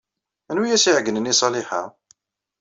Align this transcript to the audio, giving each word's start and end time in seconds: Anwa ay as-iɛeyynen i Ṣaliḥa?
Anwa 0.49 0.65
ay 0.67 0.73
as-iɛeyynen 0.75 1.31
i 1.31 1.33
Ṣaliḥa? 1.39 1.83